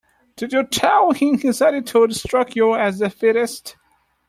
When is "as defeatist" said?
2.75-3.77